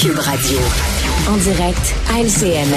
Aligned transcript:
Cube 0.00 0.18
Radio. 0.18 0.58
En 1.28 1.36
direct 1.36 1.94
à 2.10 2.18
LCN. 2.18 2.68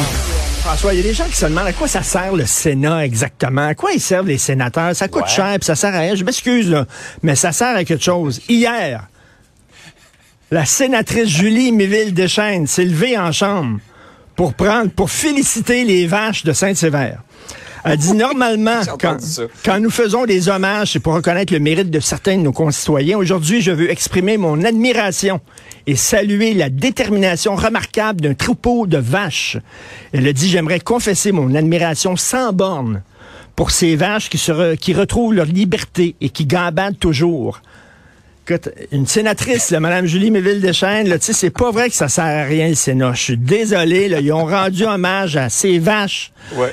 François, 0.62 0.94
il 0.94 0.98
y 0.98 1.00
a 1.00 1.04
des 1.04 1.14
gens 1.16 1.26
qui 1.26 1.36
se 1.36 1.46
demandent 1.46 1.66
à 1.66 1.74
quoi 1.74 1.88
ça 1.88 2.04
sert 2.04 2.36
le 2.36 2.46
Sénat 2.46 3.04
exactement? 3.04 3.66
À 3.66 3.74
quoi 3.74 3.94
ils 3.94 4.00
servent 4.00 4.28
les 4.28 4.38
sénateurs? 4.38 4.96
Ça 4.96 5.08
coûte 5.08 5.28
cher, 5.28 5.56
puis 5.60 5.66
ça 5.66 5.76
sert 5.76 5.96
à 5.96 6.00
rien. 6.00 6.14
Je 6.14 6.24
m'excuse, 6.24 6.70
là, 6.70 6.86
mais 7.24 7.36
ça 7.36 7.52
sert 7.52 7.76
à 7.76 7.84
quelque 7.84 8.04
chose. 8.04 8.42
Hier, 8.48 9.08
la 10.52 10.66
sénatrice 10.66 11.30
Julie 11.30 11.72
Méville-Deschênes 11.72 12.68
s'est 12.68 12.86
levée 12.86 13.18
en 13.18 13.32
chambre 13.32 13.80
pour 14.36 14.54
prendre, 14.54 14.92
pour 14.92 15.10
féliciter 15.10 15.84
les 15.84 16.06
vaches 16.06 16.44
de 16.44 16.54
Saint-Sévère. 16.54 17.24
Elle 17.90 17.98
dit 17.98 18.14
normalement, 18.14 18.82
quand, 19.00 19.18
quand, 19.64 19.80
nous 19.80 19.90
faisons 19.90 20.26
des 20.26 20.50
hommages, 20.50 20.94
c'est 20.94 21.00
pour 21.00 21.14
reconnaître 21.14 21.54
le 21.54 21.60
mérite 21.60 21.90
de 21.90 22.00
certains 22.00 22.38
de 22.38 22.42
nos 22.42 22.52
concitoyens. 22.52 23.18
Aujourd'hui, 23.18 23.62
je 23.62 23.72
veux 23.72 23.90
exprimer 23.90 24.38
mon 24.38 24.64
admiration 24.64 25.40
et 25.86 25.96
saluer 25.96 26.54
la 26.54 26.70
détermination 26.70 27.56
remarquable 27.56 28.22
d'un 28.22 28.34
troupeau 28.34 28.88
de 28.88 28.98
vaches. 28.98 29.58
Elle 30.12 30.28
a 30.28 30.34
dit, 30.34 30.50
j'aimerais 30.50 30.80
confesser 30.80 31.32
mon 31.32 31.56
admiration 31.56 32.16
sans 32.16 32.52
borne 32.52 33.02
pour 33.56 33.72
ces 33.72 33.96
vaches 33.96 34.30
qui, 34.30 34.38
se 34.38 34.76
qui 34.76 34.94
retrouvent 34.94 35.34
leur 35.34 35.46
liberté 35.46 36.16
et 36.22 36.30
qui 36.30 36.46
gambadent 36.46 37.00
toujours 37.00 37.62
une 38.92 39.08
sénatrice, 39.08 39.72
Mme 39.72 39.84
Madame 39.84 40.06
Julie 40.06 40.32
Méville-Deschênes, 40.32 41.08
tu 41.18 41.26
sais, 41.26 41.34
c'est 41.34 41.50
pas 41.50 41.72
vrai 41.72 41.90
que 41.90 41.96
ça 41.96 42.08
sert 42.08 42.26
à 42.26 42.44
rien 42.44 42.68
le 42.68 42.76
Sénat. 42.76 43.14
Je 43.14 43.22
suis 43.22 43.38
désolé, 43.38 44.10
là, 44.10 44.20
ils 44.20 44.32
ont 44.32 44.46
rendu 44.46 44.86
hommage 44.86 45.38
à 45.38 45.50
ces 45.50 45.80
vaches. 45.80 46.32
Ouais. 46.56 46.72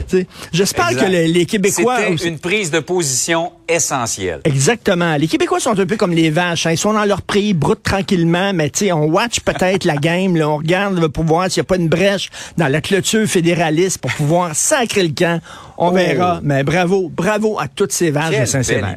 J'espère 0.53 0.91
que 0.91 1.05
les, 1.07 1.47
Québécois... 1.47 1.99
C'était 2.17 2.29
une 2.29 2.39
prise 2.39 2.71
de 2.71 2.81
position 2.81 3.53
essentielle. 3.69 4.41
Exactement. 4.45 5.17
Les 5.17 5.27
Québécois 5.27 5.61
sont 5.61 5.79
un 5.79 5.87
peu 5.87 5.97
comme 5.97 6.13
les 6.13 6.31
vaches. 6.31 6.67
Hein. 6.67 6.73
Ils 6.73 6.79
sont 6.79 6.93
dans 6.93 7.05
leur 7.05 7.23
prix, 7.23 7.55
broutent 7.55 7.83
tranquillement, 7.83 8.53
mais 8.53 8.71
tu 8.71 8.87
sais, 8.87 8.93
on 8.93 9.07
watch 9.07 9.41
peut-être 9.41 9.85
la 9.85 9.97
game, 9.97 10.37
là, 10.37 10.49
on 10.49 10.59
regarde 10.59 11.07
pour 11.09 11.25
voir 11.25 11.51
s'il 11.51 11.61
n'y 11.61 11.67
a 11.67 11.69
pas 11.69 11.77
une 11.77 11.89
brèche 11.89 12.31
dans 12.57 12.69
la 12.69 12.81
clôture 12.81 13.27
fédéraliste 13.27 13.99
pour 13.99 14.13
pouvoir 14.13 14.55
sacrer 14.55 15.03
le 15.03 15.15
camp. 15.15 15.41
On 15.77 15.89
oh. 15.89 15.93
verra. 15.93 16.41
Mais 16.43 16.63
bravo, 16.63 17.11
bravo 17.15 17.59
à 17.59 17.69
toutes 17.69 17.93
ces 17.93 18.11
vaches 18.11 18.41
de 18.41 18.45
Saint-Sévère. 18.45 18.97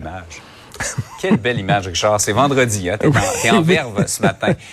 Quelle 1.21 1.37
belle 1.37 1.59
image, 1.59 1.87
Richard. 1.87 2.19
C'est 2.21 2.33
vendredi, 2.33 2.89
hein? 2.89 2.97
T'es 2.97 3.49
en, 3.49 3.61
verve 3.61 4.05
ce 4.07 4.21
matin. 4.21 4.53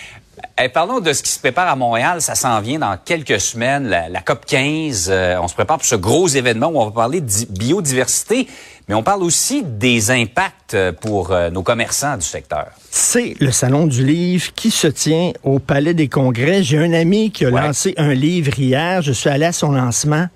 Eh, 0.62 0.68
parlons 0.68 1.00
de 1.00 1.12
ce 1.12 1.22
qui 1.22 1.32
se 1.32 1.38
prépare 1.40 1.68
à 1.68 1.74
Montréal. 1.74 2.22
Ça 2.22 2.34
s'en 2.34 2.60
vient 2.60 2.78
dans 2.78 2.96
quelques 3.02 3.40
semaines, 3.40 3.88
la, 3.88 4.20
COP 4.20 4.44
15. 4.46 5.08
Euh, 5.10 5.36
on 5.40 5.48
se 5.48 5.54
prépare 5.54 5.78
pour 5.78 5.86
ce 5.86 5.96
gros 5.96 6.28
événement 6.28 6.68
où 6.68 6.78
on 6.80 6.84
va 6.86 6.90
parler 6.92 7.20
de 7.20 7.30
biodiversité, 7.50 8.46
mais 8.86 8.94
on 8.94 9.02
parle 9.02 9.24
aussi 9.24 9.64
des 9.64 10.12
impacts 10.12 10.74
euh, 10.74 10.92
pour 10.92 11.32
euh, 11.32 11.50
nos 11.50 11.62
commerçants 11.62 12.16
du 12.16 12.24
secteur. 12.24 12.68
C'est 12.90 13.34
le 13.40 13.50
Salon 13.50 13.86
du 13.86 14.04
Livre 14.04 14.52
qui 14.54 14.70
se 14.70 14.86
tient 14.86 15.32
au 15.42 15.58
Palais 15.58 15.94
des 15.94 16.08
Congrès. 16.08 16.62
J'ai 16.62 16.78
un 16.78 16.92
ami 16.92 17.32
qui 17.32 17.44
a 17.44 17.50
lancé 17.50 17.94
un 17.96 18.14
livre 18.14 18.56
hier. 18.56 19.02
Je 19.02 19.12
suis 19.12 19.30
allé 19.30 19.46
à 19.46 19.52
son 19.52 19.72
lancement. 19.72 20.28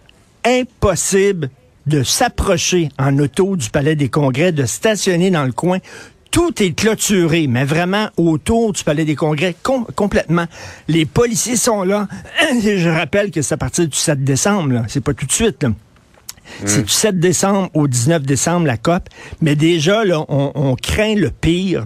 Impossible 0.44 1.50
de 1.89 2.03
s'approcher 2.03 2.91
en 2.98 3.19
auto 3.19 3.56
du 3.56 3.70
Palais 3.70 3.97
des 3.97 4.08
Congrès, 4.08 4.53
de 4.53 4.67
stationner 4.67 5.31
dans 5.31 5.44
le 5.44 5.53
coin. 5.53 5.78
Tout 6.31 6.62
est 6.62 6.72
clôturé, 6.72 7.47
mais 7.48 7.64
vraiment 7.64 8.11
autour 8.19 8.72
du 8.72 8.84
Palais 8.84 9.06
des 9.06 9.17
Congrès, 9.17 9.56
complètement. 9.97 10.44
Les 10.86 11.06
policiers 11.06 11.56
sont 11.56 11.83
là. 11.83 12.06
Je 12.62 12.89
rappelle 12.89 13.31
que 13.31 13.41
c'est 13.41 13.55
à 13.55 13.56
partir 13.56 13.89
du 13.89 13.97
7 13.97 14.22
décembre, 14.22 14.84
c'est 14.89 15.00
pas 15.00 15.14
tout 15.14 15.27
de 15.27 15.33
suite. 15.33 15.66
C'est 16.64 16.83
du 16.83 16.92
7 16.92 17.19
décembre 17.19 17.70
au 17.75 17.89
19 17.89 18.22
décembre, 18.22 18.66
la 18.66 18.77
COP. 18.77 19.09
Mais 19.41 19.55
déjà, 19.55 20.05
là, 20.05 20.25
on 20.28 20.77
craint 20.77 21.14
le 21.14 21.31
pire 21.31 21.84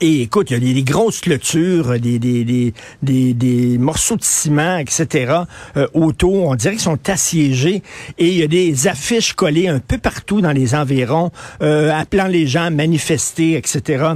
et 0.00 0.22
écoute, 0.22 0.50
il 0.50 0.66
y 0.66 0.70
a 0.70 0.74
des, 0.74 0.82
grosses 0.82 1.20
clôtures, 1.20 1.98
des, 2.00 2.18
des, 2.18 2.72
des, 3.02 3.34
des, 3.34 3.78
morceaux 3.78 4.16
de 4.16 4.24
ciment, 4.24 4.78
etc. 4.78 5.42
Euh, 5.76 5.86
autour. 5.94 6.46
On 6.46 6.54
dirait 6.56 6.74
qu'ils 6.74 6.82
sont 6.82 7.08
assiégés. 7.08 7.82
Et 8.18 8.28
il 8.28 8.34
y 8.34 8.42
a 8.42 8.48
des 8.48 8.88
affiches 8.88 9.34
collées 9.34 9.68
un 9.68 9.78
peu 9.78 9.98
partout 9.98 10.40
dans 10.40 10.52
les 10.52 10.74
environs, 10.74 11.30
euh, 11.62 11.92
appelant 11.92 12.26
les 12.26 12.46
gens 12.46 12.64
à 12.64 12.70
manifester, 12.70 13.56
etc. 13.56 14.14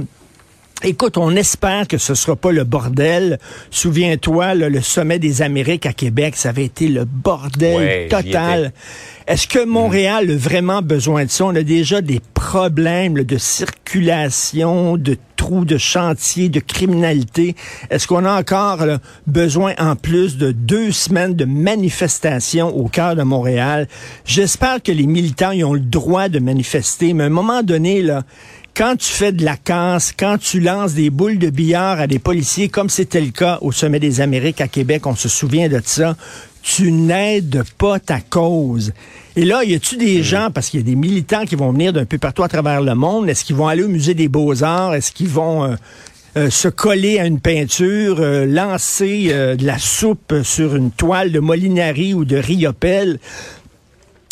Écoute, 0.83 1.17
on 1.17 1.35
espère 1.35 1.87
que 1.87 1.97
ce 1.97 2.13
sera 2.13 2.37
pas 2.37 2.51
le 2.51 2.63
bordel. 2.63 3.37
Souviens-toi, 3.69 4.55
le 4.55 4.81
sommet 4.81 5.19
des 5.19 5.41
Amériques 5.41 5.85
à 5.85 5.91
Québec, 5.91 6.35
ça 6.37 6.49
avait 6.49 6.65
été 6.65 6.87
le 6.87 7.03
bordel 7.03 8.07
total. 8.07 8.71
Est-ce 9.27 9.47
que 9.47 9.65
Montréal 9.65 10.31
a 10.31 10.35
vraiment 10.37 10.81
besoin 10.81 11.25
de 11.25 11.29
ça? 11.29 11.45
On 11.45 11.55
a 11.55 11.63
déjà 11.63 11.99
des 11.99 12.21
problèmes 12.33 13.23
de 13.23 13.37
circulation, 13.37 14.95
de 14.95 15.17
de 15.49 15.77
chantier, 15.77 16.49
de 16.49 16.59
criminalité. 16.59 17.55
Est-ce 17.89 18.07
qu'on 18.07 18.25
a 18.25 18.39
encore 18.39 18.83
besoin, 19.27 19.73
en 19.79 19.95
plus 19.95 20.37
de 20.37 20.51
deux 20.51 20.91
semaines 20.91 21.33
de 21.33 21.45
manifestations 21.45 22.75
au 22.75 22.87
cœur 22.87 23.15
de 23.15 23.23
Montréal? 23.23 23.87
J'espère 24.25 24.81
que 24.81 24.91
les 24.91 25.07
militants 25.07 25.51
y 25.51 25.63
ont 25.63 25.73
le 25.73 25.79
droit 25.79 26.29
de 26.29 26.39
manifester, 26.39 27.13
mais 27.13 27.23
à 27.23 27.27
un 27.27 27.31
moment 27.31 27.63
donné, 27.63 28.01
là, 28.01 28.23
quand 28.79 28.95
tu 28.95 29.11
fais 29.11 29.33
de 29.33 29.43
la 29.43 29.57
casse, 29.57 30.13
quand 30.17 30.37
tu 30.37 30.61
lances 30.61 30.93
des 30.93 31.09
boules 31.09 31.37
de 31.37 31.49
billard 31.49 31.99
à 31.99 32.07
des 32.07 32.17
policiers, 32.17 32.69
comme 32.69 32.87
c'était 32.87 33.19
le 33.19 33.31
cas 33.31 33.57
au 33.59 33.73
Sommet 33.73 33.99
des 33.99 34.21
Amériques 34.21 34.61
à 34.61 34.69
Québec, 34.69 35.05
on 35.05 35.15
se 35.15 35.27
souvient 35.27 35.67
de 35.67 35.81
ça, 35.83 36.15
tu 36.61 36.93
n'aides 36.93 37.63
pas 37.77 37.99
ta 37.99 38.21
cause. 38.21 38.93
Et 39.35 39.43
là, 39.43 39.65
y 39.65 39.75
a-tu 39.75 39.97
des 39.97 40.19
mm. 40.19 40.23
gens, 40.23 40.49
parce 40.49 40.69
qu'il 40.69 40.79
y 40.79 40.83
a 40.83 40.85
des 40.85 40.95
militants 40.95 41.43
qui 41.43 41.57
vont 41.57 41.73
venir 41.73 41.91
d'un 41.91 42.05
peu 42.05 42.17
partout 42.17 42.43
à 42.43 42.47
travers 42.47 42.79
le 42.79 42.95
monde, 42.95 43.27
est-ce 43.27 43.43
qu'ils 43.43 43.57
vont 43.57 43.67
aller 43.67 43.83
au 43.83 43.89
musée 43.89 44.13
des 44.13 44.29
beaux-arts? 44.29 44.95
Est-ce 44.95 45.11
qu'ils 45.11 45.29
vont... 45.29 45.65
Euh, 45.65 45.75
euh, 46.37 46.51
se 46.51 46.67
coller 46.67 47.17
à 47.17 47.25
une 47.25 47.39
peinture, 47.39 48.17
euh, 48.19 48.45
lancer 48.45 49.29
de 49.29 49.65
la 49.65 49.79
soupe 49.79 50.43
sur 50.43 50.75
une 50.75 50.91
toile 50.91 51.31
de 51.31 51.39
Molinari 51.39 52.13
ou 52.13 52.23
de 52.23 52.37
Riopel. 52.37 53.17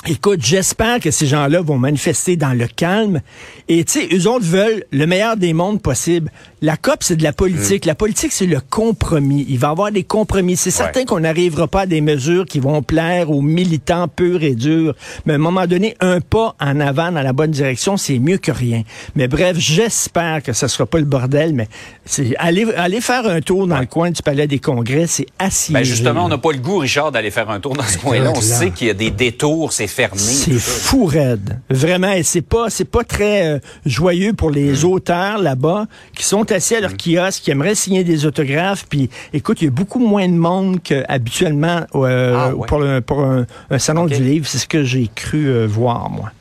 Écoute, 0.09 0.40
j'espère 0.41 1.01
que 1.01 1.12
ces 1.12 1.28
gens-là 1.28 1.59
vont 1.59 1.78
manifester 1.78 2.38
dans 2.38 2.53
le 2.53 2.66
calme. 2.66 3.19
Et 3.68 3.84
tu 3.84 4.00
sais, 4.00 4.07
eux 4.16 4.29
autres 4.29 4.45
veulent 4.45 4.85
le 4.91 5.06
meilleur 5.06 5.35
des 5.35 5.51
mondes 5.51 5.81
possible. 5.81 6.31
La 6.62 6.78
COP, 6.78 7.03
c'est 7.03 7.18
de 7.18 7.23
la 7.23 7.34
politique. 7.34 7.85
Mm. 7.85 7.90
La 7.90 7.95
politique, 7.95 8.31
c'est 8.31 8.46
le 8.46 8.62
compromis. 8.62 9.46
Il 9.50 9.59
va 9.59 9.67
y 9.67 9.72
avoir 9.72 9.91
des 9.91 10.03
compromis. 10.03 10.56
C'est 10.56 10.72
certain 10.72 11.03
qu'on 11.03 11.19
n'arrivera 11.19 11.67
pas 11.67 11.81
à 11.81 11.85
des 11.85 12.00
mesures 12.00 12.46
qui 12.46 12.59
vont 12.59 12.81
plaire 12.81 13.29
aux 13.31 13.41
militants 13.41 14.07
purs 14.07 14.44
et 14.44 14.56
durs. 14.56 14.96
Mais 15.25 15.34
à 15.34 15.35
un 15.35 15.40
moment 15.40 15.67
donné, 15.67 15.97
un 16.00 16.22
pas 16.22 16.56
en 16.62 16.79
avant 16.79 17.12
dans 17.12 17.22
la 17.22 17.34
bonne 17.34 17.51
direction, 17.51 17.97
c'est 17.97 18.17
mieux 18.17 18.38
que 18.38 18.51
rien. 18.51 18.84
Mais 19.16 19.28
bref, 19.28 19.57
j'espère 19.59 20.41
que 20.41 20.53
ce 20.53 20.69
sera 20.69 20.85
pas 20.85 21.00
le 21.00 21.06
bordel. 21.06 21.53
Mais 21.53 21.67
c'est 22.06 22.34
aller, 22.38 22.66
aller 22.78 23.01
faire 23.01 23.28
un 23.28 23.41
tour 23.41 23.67
dans 23.67 23.79
le 23.79 23.88
coin 23.88 24.12
du 24.12 24.22
Palais 24.22 24.47
des 24.47 24.59
Congrès, 24.59 25.07
c'est 25.07 25.28
assez. 25.38 25.73
Ben 25.73 25.84
justement, 25.84 26.23
on 26.25 26.29
n'a 26.29 26.38
pas 26.38 26.53
le 26.53 26.59
goût, 26.59 26.78
Richard, 26.78 27.12
d'aller 27.12 27.29
faire 27.29 27.50
un 27.50 27.59
tour 27.59 27.75
dans 27.75 27.84
ce 27.84 27.97
coin-là. 27.97 28.31
On 28.34 28.40
sait 28.40 28.72
qu'il 28.72 28.88
y 28.88 28.91
a 28.91 28.94
des 28.94 29.12
détours, 29.12 29.73
c'est 29.73 29.97
c'est 30.16 30.59
fou 30.59 31.06
raide. 31.06 31.59
Vraiment, 31.69 32.12
et 32.12 32.24
c'est 32.24 32.41
pas, 32.41 32.69
c'est 32.69 32.85
pas 32.85 33.03
très 33.03 33.47
euh, 33.47 33.59
joyeux 33.85 34.34
pour 34.34 34.52
les 34.52 34.84
mm. 34.84 34.85
auteurs 34.85 35.38
là-bas 35.40 35.88
qui 36.13 36.24
sont 36.24 36.52
assis 36.52 36.75
à 36.75 36.81
leur 36.81 36.91
mm. 36.91 36.97
kiosque, 36.97 37.44
qui 37.44 37.52
aimeraient 37.52 37.75
signer 37.75 38.03
des 38.03 38.25
autographes. 38.25 38.85
Puis, 38.90 39.09
écoute, 39.34 39.62
il 39.62 39.66
y 39.66 39.68
a 39.68 39.72
beaucoup 39.72 40.00
moins 40.00 40.28
de 40.28 40.34
monde 40.34 40.81
qu'habituellement 40.84 41.85
euh, 41.96 42.35
ah, 42.35 42.52
pour, 42.68 42.84
pour 43.06 43.22
un, 43.24 43.46
salon 43.78 44.06
du 44.06 44.22
livre. 44.22 44.47
C'est 44.47 44.59
ce 44.59 44.68
que 44.68 44.84
j'ai 44.84 45.09
cru 45.13 45.47
euh, 45.47 45.66
voir, 45.68 46.09
moi. 46.09 46.31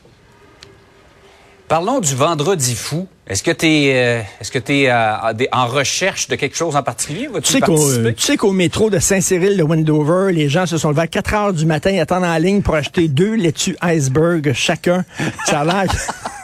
Parlons 1.67 1.99
du 1.99 2.15
vendredi 2.15 2.75
fou. 2.75 3.07
Est-ce 3.27 3.43
que 3.43 3.51
tu 3.51 3.65
es, 3.65 3.93
euh, 3.93 4.21
est-ce 4.39 4.51
que 4.51 4.71
es 4.71 4.89
euh, 4.89 5.47
en 5.51 5.67
recherche 5.67 6.29
de 6.29 6.37
quelque 6.37 6.55
chose 6.55 6.77
en 6.77 6.83
particulier? 6.83 7.27
Tu 7.43 7.51
sais, 7.51 7.59
qu'au, 7.59 7.77
tu 7.77 8.13
sais 8.17 8.37
métro 8.53 8.89
de 8.89 8.99
Saint-Cyril 8.99 9.57
de 9.57 9.63
Wendover, 9.63 10.31
les 10.31 10.47
gens 10.47 10.65
se 10.65 10.77
sont 10.77 10.91
levés 10.91 11.01
à 11.01 11.07
4 11.07 11.33
heures 11.33 11.53
du 11.53 11.65
matin 11.65 11.89
et 11.89 11.99
attendent 11.99 12.23
en 12.23 12.37
ligne 12.37 12.61
pour 12.61 12.75
acheter 12.75 13.09
deux 13.09 13.33
laitues 13.33 13.75
iceberg 13.81 14.53
chacun. 14.53 15.03
Ça 15.45 15.61
a 15.61 15.65
l'air... 15.65 15.93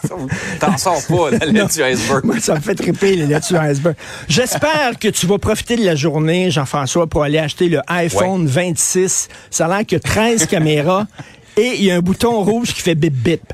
T'en 0.60 0.78
sors 0.78 1.02
pas, 1.08 1.32
la 1.32 1.46
laitue 1.46 1.82
iceberg. 1.82 2.26
Moi, 2.26 2.42
ça 2.42 2.56
me 2.56 2.60
fait 2.60 2.76
triper, 2.76 3.16
les 3.16 3.26
laitues 3.26 3.56
iceberg. 3.56 3.96
J'espère 4.28 5.00
que 5.00 5.08
tu 5.08 5.26
vas 5.26 5.38
profiter 5.38 5.78
de 5.78 5.86
la 5.86 5.96
journée, 5.96 6.52
Jean-François, 6.52 7.08
pour 7.08 7.24
aller 7.24 7.40
acheter 7.40 7.70
le 7.70 7.80
iPhone 7.88 8.46
26. 8.46 9.30
Ça 9.50 9.68
a 9.68 9.70
l'air 9.70 9.88
que 9.88 9.96
13 9.96 10.48
caméras 10.48 11.08
et 11.56 11.76
il 11.78 11.86
y 11.86 11.92
a 11.92 11.96
un 11.96 12.02
bouton 12.02 12.44
rouge 12.44 12.74
qui 12.74 12.82
fait 12.82 12.96
bip 12.96 13.14
bip 13.14 13.54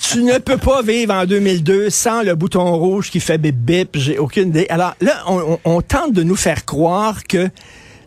tu 0.00 0.22
ne 0.22 0.38
peux 0.38 0.58
pas 0.58 0.82
vivre 0.82 1.14
en 1.14 1.24
2002 1.24 1.90
sans 1.90 2.22
le 2.22 2.34
bouton 2.34 2.76
rouge 2.76 3.10
qui 3.10 3.20
fait 3.20 3.38
bip 3.38 3.56
bip. 3.56 3.90
J'ai 3.94 4.18
aucune 4.18 4.48
idée. 4.48 4.66
Alors 4.68 4.94
là, 5.00 5.24
on, 5.64 5.82
tente 5.82 6.12
de 6.12 6.22
nous 6.22 6.36
faire 6.36 6.64
croire 6.64 7.24
que 7.24 7.48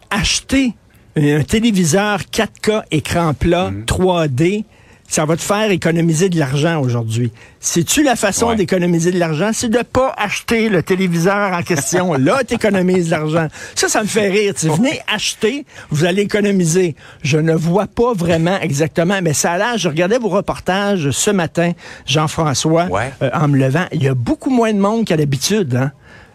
acheter 0.10 0.74
un 1.16 1.44
téléviseur 1.44 2.20
4K 2.20 2.84
écran 2.92 3.34
plat 3.34 3.72
3D, 3.88 4.60
mhm. 4.60 4.64
Ça 5.12 5.26
va 5.26 5.36
te 5.36 5.42
faire 5.42 5.70
économiser 5.72 6.30
de 6.30 6.40
l'argent 6.40 6.80
aujourd'hui. 6.80 7.34
C'est-tu 7.60 8.02
la 8.02 8.16
façon 8.16 8.54
d'économiser 8.56 9.12
de 9.12 9.20
l'argent? 9.20 9.50
C'est 9.54 9.68
de 9.68 9.82
pas 9.84 10.16
acheter 10.18 10.70
le 10.70 10.84
téléviseur 10.84 11.52
en 11.52 11.64
question. 11.64 12.14
Là, 12.18 12.46
tu 12.48 12.56
économises 12.56 13.08
de 13.08 13.12
l'argent. 13.12 13.48
Ça, 13.76 13.90
ça 13.90 14.04
me 14.04 14.08
fait 14.08 14.30
rire. 14.30 14.54
Tu 14.58 14.70
venez 14.70 15.02
acheter, 15.14 15.66
vous 15.90 16.06
allez 16.06 16.22
économiser. 16.22 16.96
Je 17.24 17.38
ne 17.38 17.54
vois 17.54 17.88
pas 17.88 18.14
vraiment 18.14 18.58
exactement, 18.62 19.20
mais 19.22 19.34
ça 19.34 19.52
a 19.52 19.58
l'air, 19.58 19.78
je 19.78 19.90
regardais 19.90 20.18
vos 20.18 20.30
reportages 20.30 21.12
ce 21.12 21.30
matin, 21.30 21.74
Jean-François, 22.06 22.88
euh, 23.22 23.30
en 23.34 23.50
me 23.50 23.58
levant. 23.58 23.88
Il 23.92 24.02
y 24.02 24.08
a 24.08 24.16
beaucoup 24.16 24.50
moins 24.50 24.72
de 24.72 24.80
monde 24.80 25.04
qu'à 25.04 25.18
l'habitude, 25.18 25.76
hein, 25.76 25.92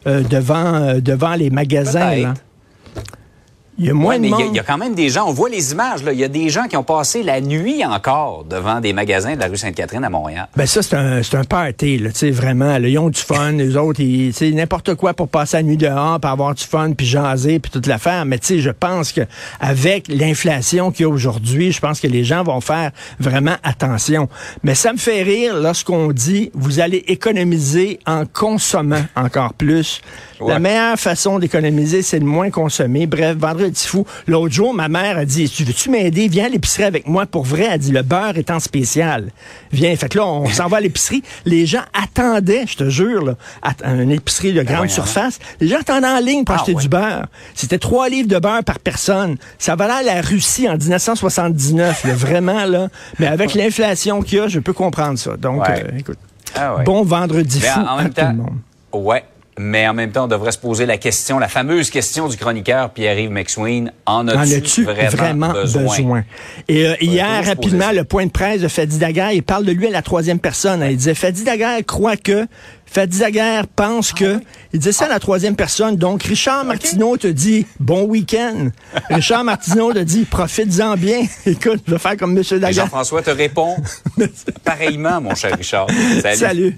euh, 0.06 0.20
devant, 0.20 0.74
euh, 0.74 1.00
devant 1.00 1.34
les 1.34 1.48
magasins. 1.48 2.34
Il 3.78 3.84
y 3.84 3.90
a 3.90 3.94
moins 3.94 4.18
mais 4.18 4.30
Il 4.30 4.54
y, 4.54 4.58
a 4.58 4.62
quand 4.62 4.78
même 4.78 4.94
des 4.94 5.10
gens, 5.10 5.28
on 5.28 5.32
voit 5.32 5.50
les 5.50 5.72
images, 5.72 6.02
là. 6.02 6.12
Il 6.12 6.18
y 6.18 6.24
a 6.24 6.28
des 6.28 6.48
gens 6.48 6.66
qui 6.66 6.78
ont 6.78 6.82
passé 6.82 7.22
la 7.22 7.42
nuit 7.42 7.84
encore 7.84 8.44
devant 8.48 8.80
des 8.80 8.94
magasins 8.94 9.34
de 9.34 9.40
la 9.40 9.48
rue 9.48 9.58
Sainte-Catherine 9.58 10.02
à 10.02 10.08
Montréal. 10.08 10.48
Ben 10.56 10.66
ça, 10.66 10.80
c'est 10.82 10.96
un, 10.96 11.22
c'est 11.22 11.36
un 11.36 11.44
party, 11.44 11.98
là, 11.98 12.10
tu 12.10 12.18
sais, 12.18 12.30
vraiment. 12.30 12.78
Là, 12.78 12.88
ils 12.88 12.98
ont 12.98 13.10
du 13.10 13.20
fun, 13.20 13.52
les 13.52 13.76
autres, 13.76 14.00
ils, 14.00 14.32
n'importe 14.54 14.94
quoi 14.94 15.12
pour 15.12 15.28
passer 15.28 15.58
la 15.58 15.62
nuit 15.62 15.76
dehors, 15.76 16.18
pour 16.20 16.30
avoir 16.30 16.54
du 16.54 16.64
fun, 16.64 16.92
puis 16.92 17.06
jaser, 17.06 17.58
puis 17.58 17.70
toute 17.70 17.86
l'affaire. 17.86 18.24
Mais 18.24 18.38
tu 18.38 18.46
sais, 18.46 18.58
je 18.60 18.70
pense 18.70 19.12
que 19.12 19.20
avec 19.60 20.08
l'inflation 20.08 20.90
qu'il 20.90 21.02
y 21.02 21.04
a 21.04 21.10
aujourd'hui, 21.10 21.72
je 21.72 21.80
pense 21.80 22.00
que 22.00 22.06
les 22.06 22.24
gens 22.24 22.44
vont 22.44 22.62
faire 22.62 22.92
vraiment 23.20 23.56
attention. 23.62 24.28
Mais 24.62 24.74
ça 24.74 24.94
me 24.94 24.98
fait 24.98 25.22
rire 25.22 25.54
lorsqu'on 25.54 26.12
dit, 26.12 26.50
vous 26.54 26.80
allez 26.80 27.04
économiser 27.08 28.00
en 28.06 28.24
consommant 28.24 29.04
encore 29.16 29.52
plus. 29.52 30.00
La 30.46 30.58
meilleure 30.58 30.98
façon 30.98 31.38
d'économiser, 31.38 32.02
c'est 32.02 32.20
de 32.20 32.24
moins 32.24 32.50
consommer. 32.50 33.06
Bref, 33.06 33.36
vendredi 33.36 33.65
petit 33.70 33.86
fou. 33.86 34.06
L'autre 34.26 34.54
jour, 34.54 34.74
ma 34.74 34.88
mère 34.88 35.18
a 35.18 35.24
dit, 35.24 35.48
tu 35.48 35.64
veux-tu 35.64 35.90
m'aider? 35.90 36.28
Viens 36.28 36.46
à 36.46 36.48
l'épicerie 36.48 36.84
avec 36.84 37.06
moi. 37.06 37.26
Pour 37.26 37.44
vrai, 37.44 37.68
elle 37.70 37.78
dit, 37.78 37.92
le 37.92 38.02
beurre 38.02 38.36
est 38.36 38.50
en 38.50 38.60
spécial. 38.60 39.30
Viens. 39.72 39.94
Fait 39.96 40.08
que 40.08 40.18
là, 40.18 40.26
on 40.26 40.46
s'en 40.46 40.68
va 40.68 40.78
à 40.78 40.80
l'épicerie. 40.80 41.22
Les 41.44 41.66
gens 41.66 41.82
attendaient, 41.94 42.66
je 42.66 42.76
te 42.76 42.88
jure, 42.88 43.24
là, 43.24 43.34
à 43.62 43.92
une 43.92 44.10
épicerie 44.10 44.52
de 44.52 44.62
grande 44.62 44.82
ben 44.82 44.88
surface. 44.88 45.38
Les 45.60 45.68
gens 45.68 45.78
attendaient 45.80 46.06
en 46.06 46.20
ligne 46.20 46.44
pour 46.44 46.54
ah 46.54 46.60
acheter 46.60 46.74
du 46.74 46.88
beurre. 46.88 47.26
C'était 47.54 47.78
trois 47.78 48.08
livres 48.08 48.28
de 48.28 48.38
beurre 48.38 48.64
par 48.64 48.78
personne. 48.78 49.36
Ça 49.58 49.76
valait 49.76 50.04
la 50.04 50.20
Russie 50.20 50.68
en 50.68 50.76
1979, 50.76 52.06
vraiment, 52.06 52.64
là. 52.64 52.88
Mais 53.18 53.26
avec 53.26 53.54
l'inflation 53.54 54.22
qu'il 54.22 54.38
y 54.38 54.40
a, 54.40 54.48
je 54.48 54.60
peux 54.60 54.72
comprendre 54.72 55.18
ça. 55.18 55.36
Donc, 55.36 55.68
euh, 55.68 55.82
écoute. 55.98 56.18
Ah 56.54 56.76
bon 56.84 57.02
vendredi 57.02 57.60
fou 57.60 57.80
en 57.80 57.96
même 57.96 58.12
temps, 58.12 58.30
tout 58.30 58.36
le 58.36 58.42
monde. 58.42 58.58
Ouais, 58.92 59.24
mais 59.58 59.88
en 59.88 59.94
même 59.94 60.12
temps, 60.12 60.24
on 60.24 60.28
devrait 60.28 60.52
se 60.52 60.58
poser 60.58 60.84
la 60.84 60.98
question, 60.98 61.38
la 61.38 61.48
fameuse 61.48 61.90
question 61.90 62.28
du 62.28 62.36
chroniqueur 62.36 62.90
Pierre-Yves 62.90 63.30
McSween. 63.30 63.92
En 64.04 64.28
as-tu 64.28 64.84
vraiment, 64.84 65.52
besoin? 65.52 66.24
Et 66.68 66.86
euh, 66.86 66.94
hier, 67.00 67.44
rapidement, 67.44 67.90
le 67.92 68.04
point 68.04 68.26
de 68.26 68.30
presse 68.30 68.60
de 68.60 68.68
Fadi 68.68 68.98
Daguerre, 68.98 69.32
il 69.32 69.42
parle 69.42 69.64
de 69.64 69.72
lui 69.72 69.86
à 69.86 69.90
la 69.90 70.02
troisième 70.02 70.40
personne. 70.40 70.86
Il 70.88 70.96
disait, 70.96 71.14
Fadi 71.14 71.44
Daguerre 71.44 71.78
croit 71.86 72.16
que, 72.16 72.46
Fadi 72.84 73.18
Daguerre 73.18 73.66
pense 73.66 74.12
ah 74.14 74.18
que, 74.18 74.40
il 74.74 74.78
disait 74.78 74.92
ça 74.92 75.06
à 75.06 75.08
la 75.08 75.20
troisième 75.20 75.56
personne. 75.56 75.96
Donc, 75.96 76.22
Richard 76.24 76.64
Martineau 76.66 77.16
te 77.16 77.26
dit, 77.26 77.66
bon 77.80 78.04
week-end. 78.04 78.68
Richard 79.10 79.44
Martineau 79.44 79.92
te 79.92 80.00
dit, 80.00 80.26
profite-en 80.26 80.96
bien. 80.96 81.22
Écoute, 81.46 81.80
je 81.86 81.92
vais 81.92 81.98
faire 81.98 82.16
comme 82.18 82.36
M. 82.36 82.42
Daguerre. 82.42 82.72
Jean-François 82.72 83.22
te 83.22 83.30
répond 83.30 83.76
pareillement, 84.64 85.20
mon 85.22 85.34
cher 85.34 85.56
Richard. 85.56 85.86
Salut. 86.34 86.76